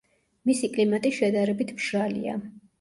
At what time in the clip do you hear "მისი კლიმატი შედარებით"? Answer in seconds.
0.49-1.77